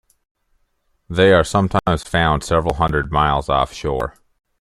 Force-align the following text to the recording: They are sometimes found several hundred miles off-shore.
They 1.11 1.31
are 1.31 1.43
sometimes 1.43 2.01
found 2.01 2.43
several 2.43 2.73
hundred 2.73 3.11
miles 3.11 3.49
off-shore. 3.49 4.15